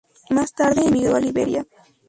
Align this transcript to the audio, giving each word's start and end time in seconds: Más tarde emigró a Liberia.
Más 0.31 0.51
tarde 0.51 0.87
emigró 0.87 1.15
a 1.15 1.19
Liberia. 1.19 1.63